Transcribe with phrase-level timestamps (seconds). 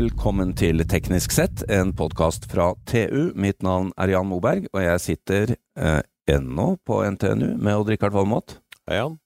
[0.00, 3.34] Velkommen til Teknisk sett, en podkast fra TU.
[3.36, 5.98] Mitt navn er Jan Moberg, og jeg sitter eh,
[6.30, 8.54] ennå på NTNU med Odd-Rikard Valmot.
[8.88, 9.18] Hei, Jan.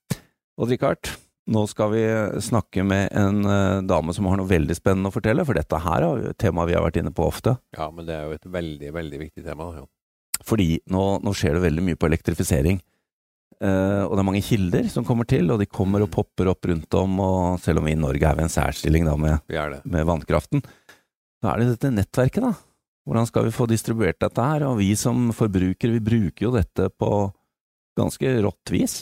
[0.58, 1.12] Odd-Rikard,
[1.54, 2.02] nå skal vi
[2.42, 6.08] snakke med en eh, dame som har noe veldig spennende å fortelle, for dette her
[6.08, 7.54] er jo et tema vi har vært inne på ofte.
[7.76, 9.70] Ja, men det er jo et veldig, veldig viktig tema.
[9.78, 9.86] Ja.
[10.42, 12.82] Fordi nå, nå skjer det veldig mye på elektrifisering.
[13.64, 16.68] Eh, og det er mange kilder som kommer til, og de kommer og popper opp
[16.68, 17.16] rundt om.
[17.24, 19.40] Og selv om vi i Norge er ved en særstilling da med,
[19.84, 20.64] med vannkraften,
[21.40, 22.54] så er det dette nettverket, da.
[23.04, 24.64] Hvordan skal vi få distribuert dette her?
[24.70, 27.10] Og vi som forbrukere, vi bruker jo dette på
[27.98, 28.94] ganske rått vis.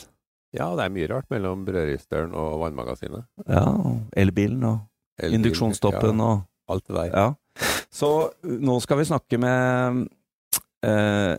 [0.53, 3.25] Ja, det er mye rart mellom brødristeren og vannmagasinet.
[3.47, 4.83] Ja, og elbilen og
[5.23, 7.09] Elbil, induksjonstoppen ja, og Alt det der.
[7.11, 7.69] Ja.
[7.93, 8.09] Så
[8.43, 10.05] nå skal vi snakke med
[10.87, 11.35] eh,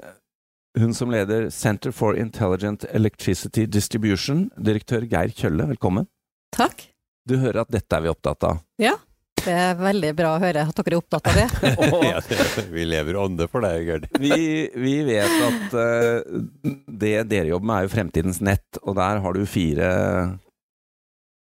[0.79, 5.67] hun som leder Center for Intelligent Electricity Distribution, direktør Geir Kjølle.
[5.75, 6.07] Velkommen.
[6.55, 6.87] Takk.
[7.29, 8.61] Du hører at dette er vi opptatt av.
[8.81, 8.95] Ja.
[9.43, 11.73] Det er veldig bra å høre at dere er opptatt av det.
[11.83, 14.05] Og Ja, det- vi lever ånde for deg, Gerd.
[14.23, 19.19] vi, vi vet at uh, det dere jobber med er jo fremtidens nett, og der
[19.25, 19.89] har du fire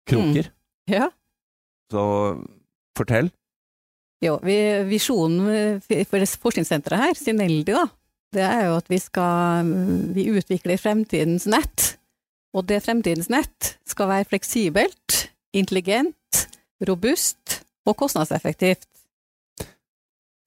[0.09, 0.49] kroker.
[0.91, 1.07] Ja.
[1.93, 2.03] Så
[2.97, 3.31] fortell.
[4.23, 7.85] Jo, vi, visjonen for forskningssenteret her, Sineldi, da,
[8.33, 9.69] det er jo at vi skal
[10.15, 11.93] vi utvikler fremtidens nett.
[12.53, 16.43] Og det fremtidens nett skal være fleksibelt, intelligent,
[16.85, 18.85] robust og kostnadseffektivt.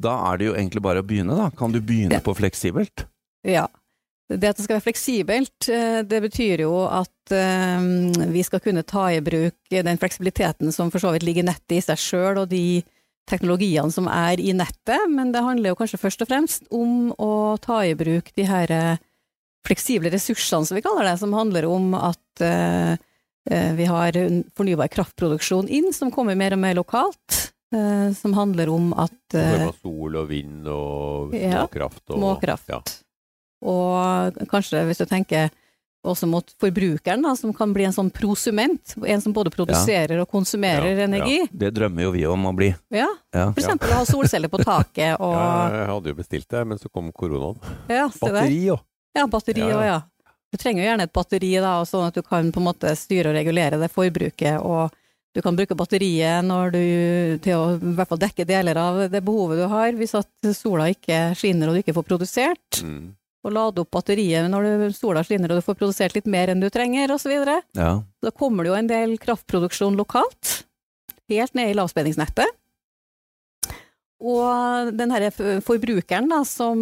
[0.03, 1.49] Da er det jo egentlig bare å begynne, da.
[1.57, 2.21] Kan du begynne Ja.
[2.21, 3.07] på fleksibelt?
[3.43, 3.67] Ja.
[4.29, 8.83] Det at det skal være fleksibelt, eh, det betyr jo at eh, vi skal kunne
[8.83, 12.39] ta i bruk den fleksibiliteten som for så vidt ligger i nettet i seg sjøl,
[12.43, 12.83] og de
[13.31, 17.57] teknologiene som er i nettet, men det handler jo kanskje først og fremst om å
[17.63, 19.03] ta i bruk de her eh,
[19.67, 22.95] fleksible ressursene, som vi kaller det, som handler om at eh,
[23.51, 24.19] eh, vi har
[24.59, 27.43] fornybar kraftproduksjon inn, som kommer mer og mer lokalt,
[28.17, 32.05] som handler om at av sol og vind og Ja, småkraft.
[32.07, 32.71] Og, småkraft.
[32.71, 32.79] Ja.
[33.67, 35.51] Og kanskje hvis du tenker
[36.09, 40.29] også mot forbrukeren, da, som kan bli en sånn prosument, en som både produserer og
[40.33, 41.05] konsumerer Ja, ja.
[41.09, 41.39] energi.
[41.53, 42.71] Det drømmer jo vi om å bli.
[42.95, 43.51] Ja, Ja.
[43.53, 46.79] for eksempel å ha solceller på taket og Ja, jeg hadde jo bestilt det, men
[46.79, 47.59] så kom koronaen.
[47.89, 48.09] ja.
[48.21, 48.81] Batteri, òg.
[49.17, 49.77] Ja, batteri Ja, ja.
[49.81, 50.03] òg, ja.
[50.53, 53.33] Du trenger jo gjerne et batteri, da, sånn at du kan på en måte styre
[53.33, 54.95] og regulere det forbruket, og
[55.35, 59.21] du kan bruke batteriet når du, til å i hvert fall dekke deler av det
[59.27, 62.79] behovet du har, hvis at sola ikke skinner og du ikke får produsert.
[62.81, 63.11] Mm.
[63.47, 66.69] Og lade opp batteriet når sola skinner og du får produsert litt mer enn du
[66.75, 67.31] trenger, osv.
[67.47, 67.91] Så Ja.
[68.23, 70.65] da kommer det jo en del kraftproduksjon lokalt,
[71.31, 72.51] helt ned i lavspenningsnettet.
[74.27, 75.27] Og den her
[75.61, 76.81] forbrukeren da, som,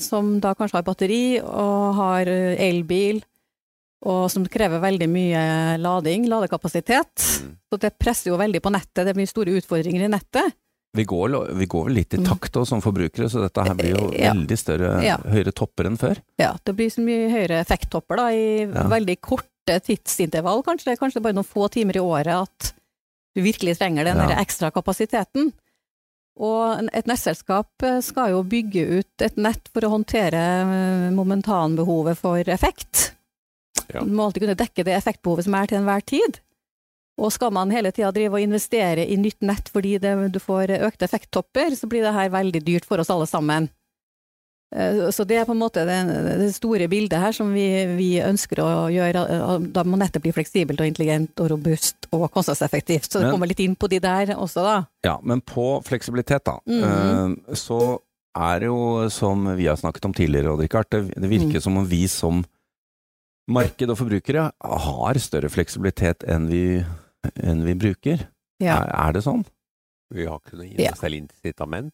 [0.00, 3.20] som da kanskje har batteri og har eh, elbil,
[4.08, 5.42] og som krever veldig mye
[5.78, 7.56] lading, ladekapasitet, Mm.
[7.72, 10.54] så det presser jo veldig på nettet, det blir store utfordringer i nettet.
[10.94, 12.26] Vi går, vi går vel litt i Mm.
[12.28, 14.32] takt også, som forbrukere, så dette her blir jo Ja.
[14.34, 15.16] veldig større, Ja.
[15.16, 16.18] høyere topper enn før.
[16.38, 18.88] Ja, det blir så mye høyere effekttopper da, i Ja.
[18.88, 22.72] veldig korte tidsintervall, kanskje, kanskje bare noen få timer i året at
[23.34, 25.52] du virkelig trenger den ekstra kapasiteten.
[26.38, 32.16] Og et nettselskap eh, skal jo bygge ut et nett for å håndtere eh, momentanbehovet
[32.18, 33.12] for effekt.
[33.94, 34.00] Ja.
[34.00, 36.40] Du må alltid kunne dekke det effektbehovet som er til enhver tid.
[37.22, 40.72] Og skal man hele tida drive og investere i nytt nett fordi det, du får
[40.82, 43.68] økte effekttopper, så blir det her veldig dyrt for oss alle sammen.
[44.74, 45.98] Eh, Så det er på en måte det,
[46.40, 47.66] det store bildet her som vi,
[47.98, 49.22] vi ønsker å gjøre.
[49.30, 53.06] eh, Da må nettet bli fleksibelt og intelligent og robust og kostnadseffektivt.
[53.10, 54.86] Så det Men- kommer litt inn på de der også, da.
[55.04, 57.54] Ja, men på fleksibilitet, da, Mm -hmm.
[57.54, 57.98] så
[58.34, 61.62] er det jo som vi har snakket om tidligere, Odd Rikard, det, det virker Mm.
[61.62, 62.44] som om vi som
[63.48, 66.84] marked og forbrukere har større fleksibilitet enn vi,
[67.42, 68.26] enn vi bruker.
[68.62, 68.78] Ja.
[68.82, 69.44] Er, er det sånn?
[70.12, 70.92] Vi har ikke noe Ja.
[70.92, 71.92] oss incitament.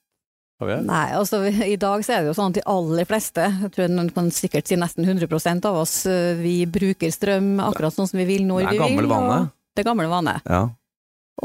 [0.59, 0.87] Har vi det?
[0.89, 3.93] Nei, altså i dag så er det jo sånn at de aller fleste, jeg tror
[3.95, 8.19] man kan sikkert si nesten 100 av oss, eh, vi bruker strøm akkurat sånn som
[8.19, 9.39] vi vil når Det er gammel vane.
[9.77, 10.35] Det er gammel vane.
[10.49, 10.65] Ja.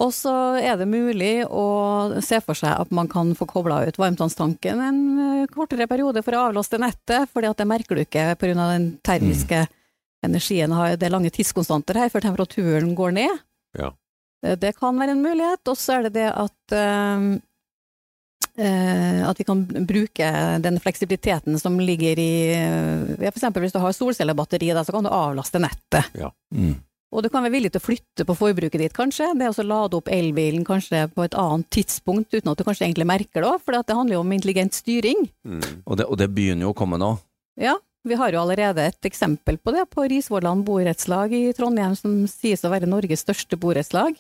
[0.01, 4.00] Og så er det mulig å se for seg at man kan få kobla ut
[4.01, 5.00] varmtvannstanken en
[5.44, 8.56] eh, kortere periode for å avlaste nettet, fordi at det merker du ikke pga.
[8.74, 9.68] den termiske
[10.25, 10.74] energien.
[10.97, 13.44] Det er lange tidskonstanter her før temperaturen går ned.
[13.78, 13.94] Ja.
[14.46, 15.68] Eh, Det kan være en mulighet.
[15.68, 17.28] Og så er det det at eh,
[18.62, 20.31] eh, at vi kan bruke
[20.64, 25.14] den fleksibiliteten som ligger i ja, For eksempel hvis du har solcellebatteri, så kan du
[25.14, 26.12] avlaste nettet.
[26.54, 26.75] Mm.
[27.14, 29.28] Og du kan være villig til å flytte på forbruket ditt, kanskje.
[29.38, 33.06] Det å lade opp elbilen kanskje på et annet tidspunkt, uten at du kanskje egentlig
[33.06, 35.28] merker det òg, for det handler jo om intelligent styring.
[35.46, 35.84] Mm.
[35.86, 37.12] Og, det, og det begynner jo å komme nå.
[37.62, 42.23] Ja, vi har jo allerede et eksempel på det på Risvollan borettslag i Trondheim, som
[42.27, 44.17] sies å være Norges største borettslag.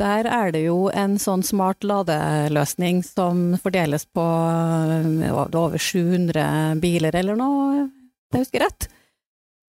[0.00, 7.38] Der er det jo en sånn smart ladeløsning som fordeles på over 700 biler eller
[7.38, 7.86] noe,
[8.32, 8.88] jeg husker rett.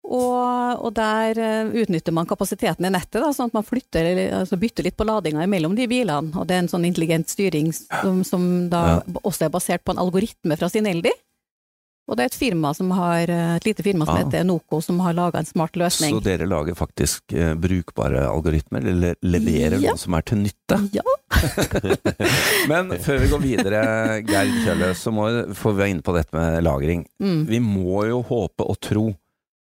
[0.07, 4.07] Og, og der øh, utnytter man kapasiteten i nettet, da, sånn at man flytter,
[4.39, 6.31] altså bytter litt på ladinga mellom de bilene.
[6.31, 10.01] Og det er en sånn intelligent styring som, som da også er basert på en
[10.01, 11.11] algoritme fra Sineldi.
[12.07, 14.23] Og det er et firma som har, et lite firma som Ah.
[14.23, 16.13] heter Noco, som har laga en smart løsning.
[16.15, 19.91] Så dere lager faktisk eh, brukbare algoritmer, eller leverer Ja.
[19.91, 20.77] noe som er til nytte?
[20.95, 21.03] Ja.
[22.71, 23.81] Men før vi går videre,
[24.27, 27.05] Geir Kjølle, så må, får vi være inne på dette med lagring.
[27.21, 27.45] Mm.
[27.49, 29.05] Vi må jo håpe og tro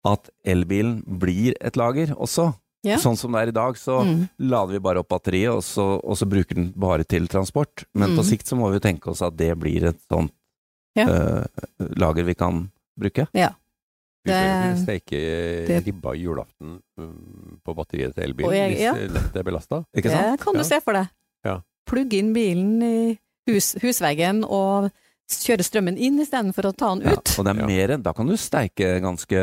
[0.07, 2.51] at elbilen blir et lager også.
[2.85, 2.95] Ja.
[3.01, 4.29] Sånn som det er i dag, så Mm.
[4.39, 7.83] lader vi bare opp batteriet, og så, og så bruker den bare til transport.
[7.93, 8.29] Men på Mm.
[8.29, 10.31] sikt så må vi tenke oss at det blir et sånt
[10.97, 11.07] Ja.
[11.07, 12.65] uh, lager vi kan
[12.99, 13.27] bruke.
[13.37, 13.51] Ja.
[14.27, 15.19] Det- vil steke
[15.67, 18.91] det- ribba i julaften mm, på batteriet til elbilen jeg, ja.
[18.93, 19.13] hvis ja.
[19.21, 19.83] nettet er belasta.
[19.95, 20.33] Ikke sant?
[20.35, 20.63] Det kan du Ja.
[20.67, 21.07] se for deg.
[21.45, 21.61] Ja.
[21.87, 24.89] Plugge inn bilen i hus, husveggen og
[25.27, 27.31] kjøre strømmen inn istedenfor å ta den Ja, ut.
[27.37, 27.67] og det er Ja.
[27.67, 29.41] mer enn Da kan du steike ganske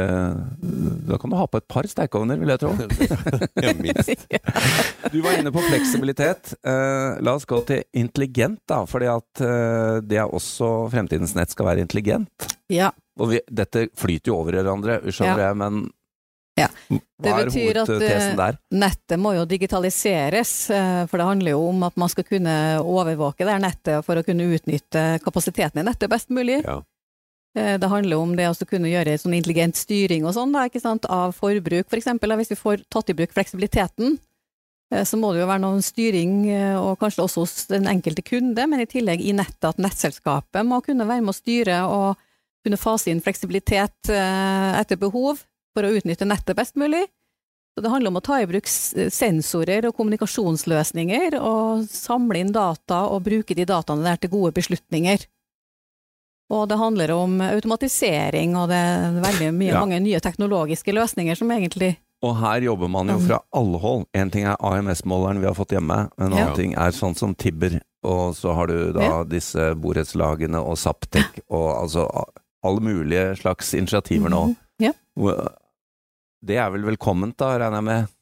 [1.09, 2.73] Da kan du ha på et par stekeovner, vil jeg tro.
[3.61, 4.27] Ja, minst.
[5.13, 6.55] Du var inne på fleksibilitet.
[6.67, 8.85] Uh, la oss gå til intelligent, da.
[8.89, 12.49] fordi at uh, det er også Fremtidens nett skal være intelligent.
[12.73, 12.91] Ja,
[13.21, 15.85] Og vi, dette flyter jo over hverandre, skjønner jeg, men
[16.55, 16.69] Ja.
[16.89, 21.97] Det betyr at, eh, nettet må jo digitaliseres, eh, for det handler jo om at
[21.99, 26.63] man skal kunne overvåke det nettet for å kunne utnytte kapasiteten i nettet best mulig.
[26.63, 26.83] Ja.
[27.57, 31.89] Eh, Det handler om det å kunne gjøre sånn intelligent styring og sånn, av forbruk,
[31.89, 32.37] for eksempel.
[32.37, 34.19] Hvis vi får tatt i bruk fleksibiliteten,
[34.93, 38.79] så må det jo være noen styring, og kanskje også hos den enkelte kunde, men
[38.79, 42.17] i tillegg i nettet at nettselskapet må kunne være med å styre og
[42.63, 45.43] kunne fase inn fleksibilitet etter behov
[45.75, 47.05] for å utnytte nettet best mulig.
[47.75, 48.69] Så det handler om å ta i bruk
[49.11, 55.25] sensorer og kommunikasjonsløsninger, og samle inn data og bruke de dataene der til gode beslutninger.
[56.55, 59.81] Og det handler om automatisering, og det er veldig mye, Ja.
[59.81, 63.27] mange nye teknologiske løsninger som egentlig Og her jobber man jo Mm.
[63.27, 64.07] fra alle hold.
[64.15, 66.55] En ting er AMS-måleren vi har fått hjemme, en annen Ja.
[66.55, 69.25] ting er sånn som Tibber, og så har du da Ja.
[69.25, 72.09] disse borettslagene og Saptek, og altså
[72.65, 74.47] alle mulige slags initiativer nå.
[74.47, 74.57] Mhm.
[74.79, 74.93] Ja.
[76.45, 78.13] Det er vel velkomment, da, regner jeg med?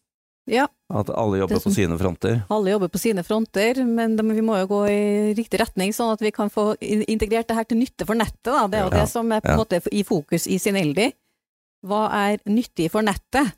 [0.50, 0.66] Ja.
[0.92, 2.44] At alle jobber som- på sine fronter?
[2.50, 6.12] Alle jobber på sine fronter, men de, vi må jo gå i riktig retning, sånn
[6.12, 8.44] at vi kan få integrert det her til nytte for nettet.
[8.44, 8.66] Da.
[8.66, 9.00] Det er jo Ja.
[9.00, 9.64] det som er på en Ja.
[9.64, 11.12] måte i fokus i Sineldi.
[11.84, 13.52] Hva er nyttig for nettet?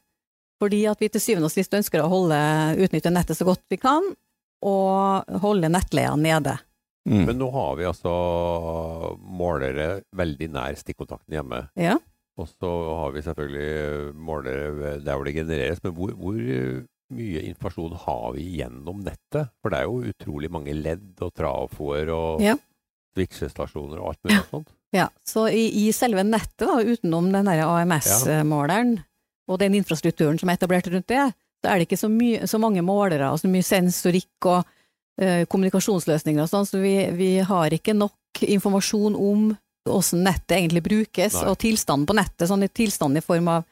[0.63, 3.77] Fordi at vi til syvende og sist ønsker å holde, utnytte nettet så godt vi
[3.77, 4.03] kan,
[4.63, 6.59] og holde nettleia nede.
[7.07, 7.27] Mm.
[7.27, 11.69] Men nå har vi altså målere veldig nær stikkontakten hjemme.
[11.77, 11.99] Ja.
[12.41, 15.83] Og så har vi selvfølgelig målere der hvor det genereres.
[15.85, 16.81] Men hvor, hvor eh,
[17.15, 19.53] mye informasjon har vi gjennom nettet?
[19.63, 22.57] For det er jo utrolig mange ledd og trafoer og Ja.
[23.15, 24.73] viksestasjoner og alt mulig sånt.
[24.95, 28.97] Ja, så i, i selve nettet, da, utenom den AMS-måleren
[29.51, 31.25] og den infrastrukturen som er etablert rundt det,
[31.63, 34.65] så er det ikke så, mye, så mange målere og så mye sensorikk og
[35.21, 39.51] eh, kommunikasjonsløsninger og sånn, så vi, vi har ikke nok informasjon om
[39.85, 41.47] hvordan nettet egentlig brukes, Nei.
[41.51, 43.65] og tilstanden på nettet, sånn i tilstand i form av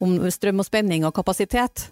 [0.00, 1.90] om strøm og spenning og kapasitet.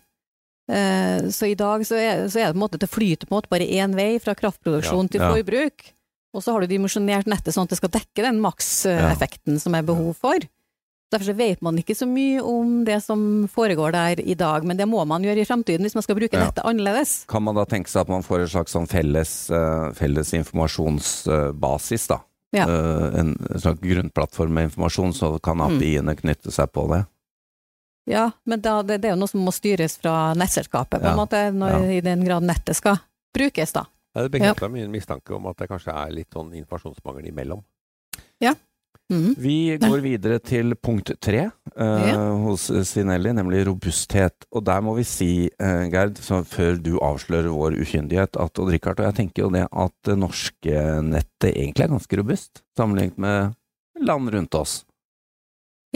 [0.70, 3.34] Eh, så i dag så er, så er det på en måte, det flyter på
[3.34, 5.08] en måte bare én vei fra kraftproduksjon Ja.
[5.12, 5.32] til Ja.
[5.34, 5.92] forbruk.
[6.34, 9.82] Og så har du dimensjonert nettet sånn at det skal dekke den makseffekten som er
[9.82, 10.38] behov for.
[11.10, 14.76] Derfor så vet man ikke så mye om det som foregår der i dag, men
[14.76, 16.44] det må man gjøre i fremtiden hvis man skal bruke Ja.
[16.44, 17.24] nettet annerledes.
[17.26, 22.08] Kan man da tenke seg at man får en slags sånn felles, eh, felles informasjonsbasis,
[22.08, 22.20] da?
[22.56, 22.64] Ja.
[22.64, 25.76] Eh, en slags grunnplattform med informasjon, så kan Mm.
[25.76, 27.04] API-ene knytte seg på det?
[28.08, 31.10] Ja, men da, det, det er jo noe som må styres fra nettselskapet, på Ja.
[31.12, 31.90] en måte, når, Ja.
[31.98, 32.96] i den grad nettet skal
[33.34, 33.84] brukes, da.
[34.14, 34.68] Ja, Det ja.
[34.68, 37.62] min mistanke om at det kanskje er litt sånn informasjonsmangel imellom.
[39.08, 39.34] Mhm.
[39.40, 44.44] Vi går videre til punkt tre eh, hos Sinelli, nemlig robusthet.
[44.52, 45.30] Og der må vi si,
[45.62, 49.64] uh, Gerd, før du avslører vår ukyndighet, at Odd Rikard og jeg tenker jo det
[49.64, 53.56] at det norske nettet egentlig er ganske robust, sammenlignet med
[54.04, 54.82] land rundt oss.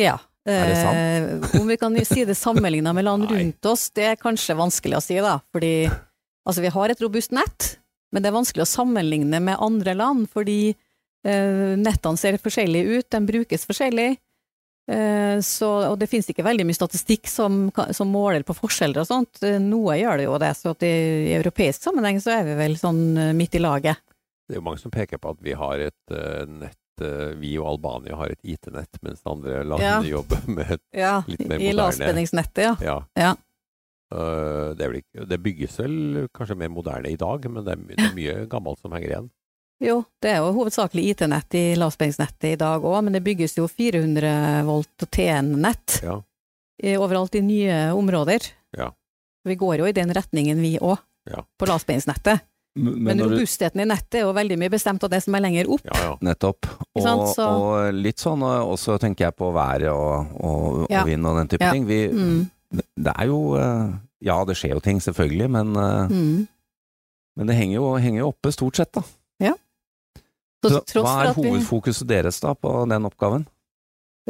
[0.01, 0.19] Ja.
[0.49, 4.17] Er det Eh, om vi kan si det sammenligna med land rundt oss, det er
[4.17, 5.37] kanskje vanskelig å si, da.
[5.55, 7.77] Fordi altså, vi har et robust nett,
[8.13, 10.75] men det er vanskelig å sammenligne med andre land, fordi
[11.23, 14.17] nettene ser forskjellige ut, de brukes forskjellig.
[14.91, 19.09] Eh, så, og det finnes ikke veldig mye statistikk som, som måler på forskjeller og
[19.09, 19.43] sånt.
[19.47, 20.93] Eh, Noe gjør det jo det, så i,
[21.31, 24.03] i europeisk sammenheng så er vi vel sånn eh, midt i laget.
[24.49, 27.55] Det er jo mange som peker på at vi har et eh, nett eh, Vi
[27.61, 30.01] og Albania har et IT-nett, mens andre land Ja.
[30.17, 31.79] jobber med et Ja, Litt mer i moderne.
[31.79, 32.75] lavspenningsnettet, ja.
[32.83, 32.99] Ja.
[33.19, 33.33] Ja.
[34.13, 38.11] Uh, det, ikke, det, bygges vel kanskje mer moderne i dag, men det er, det
[38.11, 39.31] er mye gammelt som henger igjen.
[39.83, 43.67] Jo, det er jo hovedsakelig IT-nett i lavspenningsnettet i dag òg, men det bygges jo
[43.67, 46.21] 400 volt TN-nett ja.
[47.03, 48.47] overalt i nye områder.
[48.79, 48.93] Ja.
[49.43, 51.43] Vi går jo i den retningen vi òg, ja.
[51.59, 52.47] på lavspenningsnettet.
[52.79, 55.69] Men, men robustheten i nettet er jo veldig mye bestemt av det som er lenger
[55.75, 55.83] opp.
[55.91, 56.13] Ja, ja.
[56.25, 56.69] Nettopp.
[56.97, 57.09] Og,
[57.43, 61.73] og, litt sånn også tenker jeg på været og, og, og vind og den type
[61.75, 61.85] ting.
[61.91, 62.39] Vi, mm.
[62.73, 63.91] Det er jo eh,
[64.25, 66.47] Ja, det skjer jo ting, selvfølgelig, men, eh, mm.
[67.37, 69.05] men det henger jo, henger jo oppe stort sett, da.
[70.63, 73.49] Så, Så hva er hovedfokuset deres da på den oppgaven?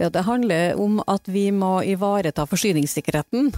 [0.00, 3.50] Ja, det handler om at vi må ivareta forsyningssikkerheten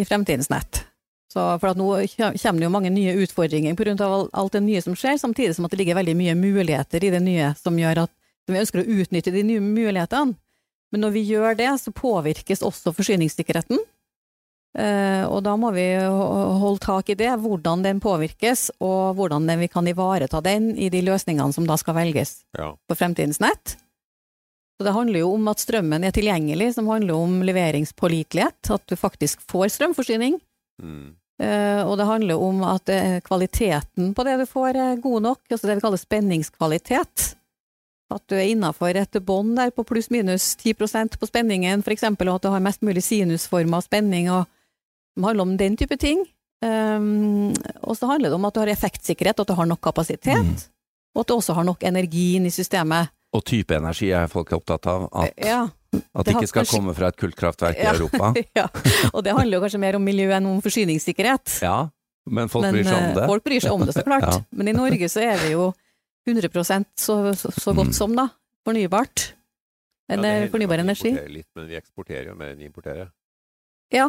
[0.00, 0.86] i fremtidens nett.
[1.32, 4.28] Så, for nå kommer det jo mange nye utfordringer pga.
[4.32, 7.22] alt det nye som skjer, samtidig som at det ligger veldig mye muligheter i det
[7.24, 8.12] nye som gjør at
[8.48, 10.36] vi ønsker å utnytte de nye mulighetene.
[10.92, 13.80] Men når vi gjør det, så påvirkes også forsyningssikkerheten.
[14.72, 19.68] Eh, og da må vi holde tak i det, hvordan den påvirkes, og hvordan vi
[19.68, 22.72] kan ivareta den i de løsningene som da skal velges ja.
[22.72, 23.76] på fremtidens nett.
[24.78, 28.96] Så det handler jo om at strømmen er tilgjengelig, som handler om leveringspålitelighet, at du
[28.96, 30.40] faktisk får strømforsyning.
[30.82, 31.12] Mm.
[31.42, 35.40] Uh, og det handler om at uh, kvaliteten på det du får er god nok,
[35.50, 37.28] altså det vi kaller spenningskvalitet.
[38.12, 42.44] At du er innafor et bånd der på pluss-minus 10% på spenningen, f.eks., og at
[42.44, 44.50] du har mest mulig sinusforma spenning, og
[45.20, 46.24] handler om den type ting.
[46.62, 47.50] Um,
[47.82, 50.52] og så handler det om at du har effektsikkerhet, at du har nok kapasitet, mm.
[51.16, 53.10] og at du også har nok energi inn i systemet.
[53.32, 55.08] Og type energi er folk opptatt av.
[55.24, 55.64] At ja.
[55.92, 56.78] At det ikke skal kanskje...
[56.78, 58.30] komme fra et kullkraftverk i Europa?
[58.60, 58.68] ja,
[59.10, 61.58] og det handler jo kanskje mer om miljø enn om forsyningssikkerhet.
[61.66, 61.76] Ja,
[62.30, 63.22] men folk men, bryr seg om eh, det?
[63.26, 64.28] Folk bryr seg om det, så klart.
[64.30, 64.40] ja.
[64.54, 65.72] Men i Norge så er vi jo
[66.30, 66.52] 100
[66.94, 67.96] så, så, så godt mm.
[67.98, 68.28] som, da.
[68.62, 69.32] Fornybart.
[70.12, 71.10] En ja, fornybar energi.
[71.32, 73.10] Litt, men vi eksporterer jo mer enn vi importerer.
[73.92, 74.06] Ja,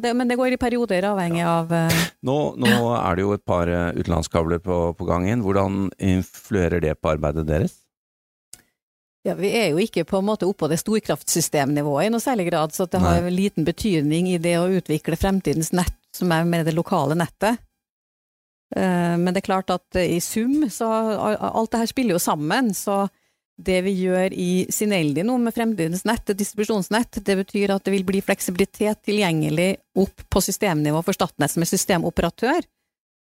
[0.00, 1.58] det, men det går i perioder, avhengig ja.
[1.60, 2.02] av uh...
[2.28, 5.44] nå, nå, er det jo et par eh, utenlandskabler på, på gangen.
[5.44, 7.76] Hvordan influerer det på arbeidet deres?
[9.22, 12.72] Ja, Vi er jo ikke på en måte oppå det storkraftsystemnivået i noe særlig grad,
[12.74, 13.34] så det har Nei.
[13.36, 17.60] liten betydning i det å utvikle fremtidens nett, som er med det lokale nettet.
[18.74, 22.72] Eh, men det er klart at i sum, så alt det her spiller jo sammen.
[22.74, 23.04] Så
[23.56, 28.06] det vi gjør i Sineldi nå med fremtidens nett, distribusjonsnett, det betyr at det vil
[28.08, 32.64] bli fleksibilitet tilgjengelig opp på systemnivå for Statnett som er systemoperatør.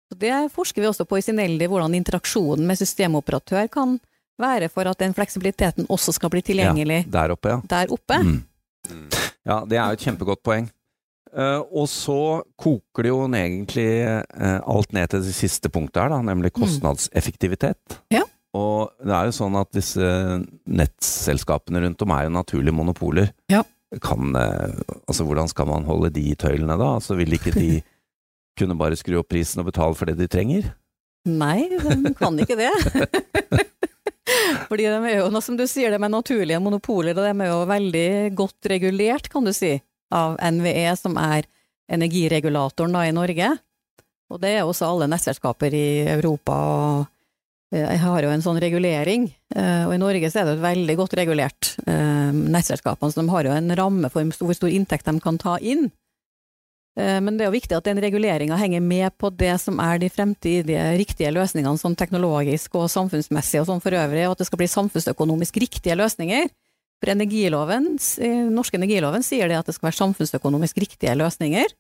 [0.09, 3.99] Så det forsker vi også på i Sineldi, hvordan interaksjonen med systemoperatør kan
[4.41, 7.55] være for at den fleksibiliteten også skal bli tilgjengelig ja, der oppe.
[7.55, 7.61] Ja.
[7.69, 8.19] Der oppe.
[8.23, 8.43] Mm.
[9.45, 10.69] Ja, det er jo et kjempegodt poeng.
[11.29, 16.15] Uh, og så koker det jo egentlig uh, alt ned til det siste punktet her,
[16.15, 16.57] da, nemlig mm.
[16.63, 17.99] kostnadseffektivitet.
[18.09, 18.17] Mm.
[18.17, 18.25] Ja.
[18.57, 20.07] Og det er jo sånn at disse
[20.65, 23.33] nettselskapene rundt om er jo naturlige monopoler.
[23.53, 23.63] Ja.
[24.05, 26.95] Kan, uh, altså hvordan skal man holde de tøylene da?
[26.97, 27.79] Altså vil ikke de
[28.59, 30.71] kunne bare skru opp prisen og betale for det de trenger?
[31.29, 32.73] Nei, de kan ikke det.
[34.69, 37.61] Fordi de er jo, som du sier, de er naturlige monopoler, og de er jo
[37.69, 39.75] veldig godt regulert, kan du si,
[40.15, 41.49] av NVE, som er
[41.93, 43.51] energiregulatoren da i Norge.
[44.29, 45.89] Og det er også alle nettselskaper i
[46.19, 47.15] Europa, og eh,
[47.75, 49.29] jeg har jo en sånn regulering.
[49.55, 53.45] Eh, og i Norge så er det veldig godt regulert, eh, nettselskapene, så de har
[53.45, 55.91] jo en ramme for hvor stor inntekt de kan ta inn.
[56.99, 60.01] Eh, men det er jo viktig at den reguleringa henger med på det som er
[60.01, 64.49] de fremtidige riktige løsningene, sånn teknologisk og samfunnsmessig og sånn for øvrig, og at det
[64.49, 66.49] skal bli samfunnsøkonomisk riktige løsninger.
[66.99, 67.93] For energiloven,
[68.51, 71.77] norske energiloven sier det at det skal være samfunnsøkonomisk riktige løsninger.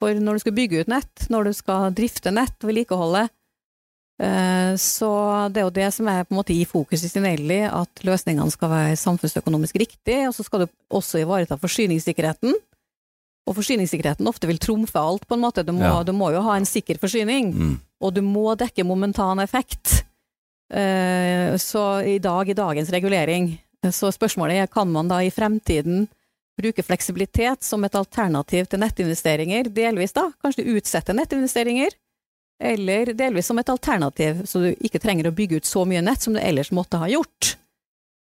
[0.00, 3.39] For når du skal bygge ut nett, når du skal drifte nett, vedlikeholde, eh,
[4.20, 5.10] så
[5.48, 8.52] det er jo det som er på en måte i fokus i Sinelli, at løsningene
[8.52, 12.52] skal være samfunnsøkonomisk riktige, og så skal du også ivareta forsyningssikkerheten
[13.48, 15.64] og forsyningssikkerheten ofte vil trumfe alt, på en måte.
[15.66, 16.04] Du må, ja.
[16.06, 17.74] du må jo ha en sikker forsyning, mm.
[18.04, 20.04] og du må dekke momentan effekt.
[20.70, 23.52] Uh, så i dag, i dagens regulering,
[23.90, 26.06] så spørsmålet er kan man da i fremtiden
[26.60, 31.96] bruke fleksibilitet som et alternativ til nettinvesteringer, delvis da, kanskje utsette nettinvesteringer,
[32.60, 36.22] eller delvis som et alternativ, så du ikke trenger å bygge ut så mye nett
[36.22, 37.54] som du ellers måtte ha gjort.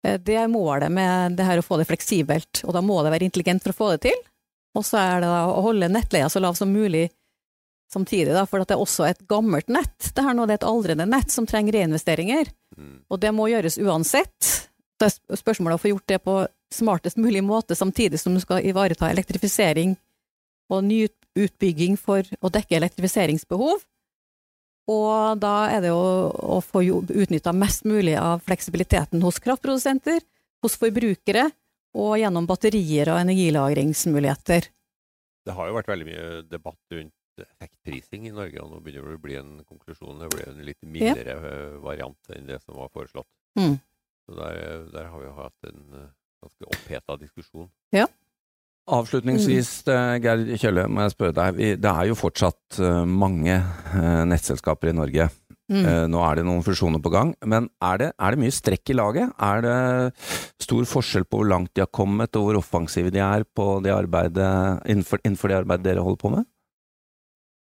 [0.07, 3.12] Eh, det er målet med det her å få det fleksibelt, og da må det
[3.12, 4.23] være intelligent for å få det til.
[4.79, 7.11] Og så er det å holde nettleia så lav som mulig
[7.93, 10.12] samtidig, da, for det er også et gammelt nett.
[10.17, 12.49] Det her nå det er et aldrende nett som trenger reinvesteringer,
[12.79, 12.95] mm.
[13.12, 14.49] og det må gjøres uansett.
[14.97, 16.39] Så er spørsmålet å få gjort det på
[16.73, 19.99] smartest mulig måte, samtidig som du skal ivareta elektrifisering
[20.73, 21.05] og ny
[21.37, 23.83] utbygging for å dekke elektrifiseringsbehov.
[24.91, 30.19] Og da er det jo å få utnytta mest mulig av fleksibiliteten hos kraftprodusenter,
[30.62, 31.51] hos forbrukere,
[31.93, 34.71] og gjennom batterier og energilagringsmuligheter.
[35.43, 39.19] Det har jo vært veldig mye debatt rundt effektprising i Norge, og nå begynner det
[39.19, 40.21] å bli en konklusjon.
[40.21, 41.62] Det blir en litt mildere ja.
[41.83, 43.29] variant enn det som var foreslått.
[43.59, 43.77] Mm.
[44.27, 46.11] Så der, der har vi jo hatt en eh,
[46.45, 47.71] ganske oppheta diskusjon.
[48.91, 51.61] Avslutningsvis, eh, Geir Kjølle, må jeg spørre deg.
[51.79, 55.29] Det er jo fortsatt eh, mange eh, nettselskaper i Norge.
[55.73, 55.87] Mm.
[56.11, 58.97] Nå er det noen fusjoner på gang, men er det, er det mye strekk i
[58.99, 59.31] laget?
[59.41, 59.77] Er det
[60.61, 63.95] stor forskjell på hvor langt de har kommet, og hvor offensive de er på det
[63.95, 64.51] arbeidet,
[64.85, 66.49] innenfor, innenfor det arbeidet dere holder på med?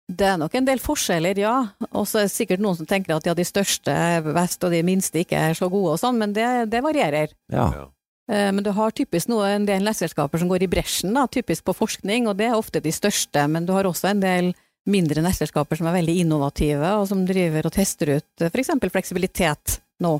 [0.07, 1.57] Det er nok en del forskjeller, ja.
[1.91, 4.71] Og så er det sikkert noen som tenker at ja, de største er best, og
[4.71, 7.35] de minste ikke er så gode og sånn, men det, det varierer.
[7.51, 7.67] Ja.
[8.29, 11.65] Eh, Men du har typisk noe, en del nettselskaper som går i bresjen, da, typisk
[11.65, 13.47] på forskning, og det er ofte de største.
[13.49, 14.53] Men du har også en del
[14.89, 18.73] mindre nettselskaper som er veldig innovative, og som driver og tester ut eh, f.eks.
[18.91, 20.19] fleksibilitet nå.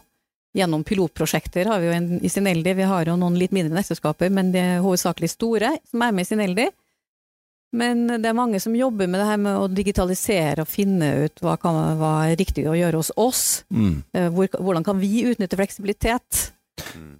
[0.57, 4.31] Gjennom pilotprosjekter har vi jo en, i Sineldi, vi har jo noen litt mindre nettselskaper,
[4.33, 6.65] men de er hovedsakelig store som er med i Sineldi.
[7.77, 11.43] Men det er mange som jobber med det her med å digitalisere og finne ut
[11.45, 13.43] hva, kan, hva er riktig å gjøre hos oss.
[13.69, 13.99] Mm.
[14.17, 16.47] Eh, Hvor, hvordan kan vi utnytte fleksibilitet?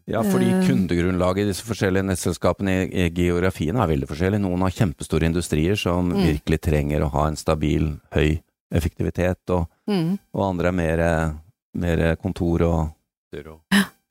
[0.09, 0.67] Ja, fordi Eh.
[0.67, 4.39] kundegrunnlaget i disse forskjellige nettselskapene i, i geografien er veldig forskjellig.
[4.41, 6.23] Noen har kjempestore industrier som Mm.
[6.25, 8.39] virkelig trenger å ha en stabil, høy
[8.73, 10.17] effektivitet, og, Mm.
[10.33, 11.35] og andre er mer,
[11.75, 12.91] mer kontor og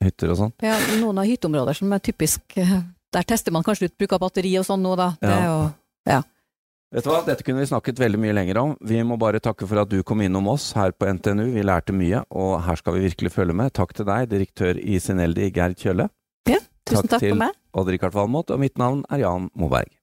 [0.01, 0.53] hytter og sånn.
[0.63, 4.19] Ja, noen av hytteområder som er typisk eh, Der tester man kanskje ut bruk av
[4.21, 5.15] batteri og sånn nå, da.
[5.19, 5.73] Det er jo
[6.89, 8.71] Vet du hva, dette kunne vi snakket veldig mye lenger om.
[8.81, 11.51] Vi må bare takke for at du kom innom oss her på NTNU.
[11.53, 13.75] Vi lærte mye, og her skal vi virkelig følge med.
[13.77, 16.09] Takk til deg, direktør i Sineldi, Gerd Kjølle.
[16.49, 16.57] Ja,
[16.89, 17.45] Tusen Takk takk til-.
[17.77, 19.93] Odd-Rikard Valmot, og mitt navn er Jan Moberg.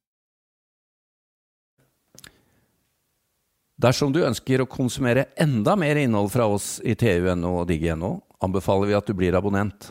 [3.82, 8.14] Dersom du ønsker å konsumere enda mer innhold fra oss i TU.no og digg.no,
[8.46, 9.90] anbefaler vi at du blir abonnent.